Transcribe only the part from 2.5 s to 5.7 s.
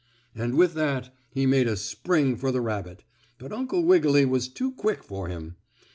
the rabbit, but Uncle Wiggily was too quick for him.